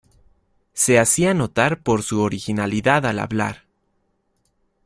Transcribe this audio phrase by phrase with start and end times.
[0.73, 3.67] Se hacía notar por su originalidad al hablar.